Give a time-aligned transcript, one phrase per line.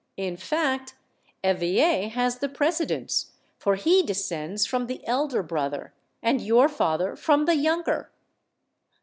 [0.17, 0.95] In fact,
[1.43, 5.93] Eveille has the precedence, for he descends from the elder brother,
[6.23, 8.09] and your father from the younger."